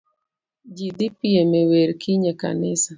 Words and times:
Ji 0.75 0.87
dhi 0.97 1.07
piem 1.19 1.51
e 1.61 1.63
wer 1.71 1.89
kiny 2.01 2.25
ekanisa. 2.31 2.89